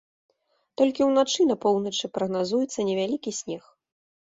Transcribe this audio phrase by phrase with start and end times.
[0.81, 3.63] Толькі ўначы на поўначы прагназуецца невялікі снег.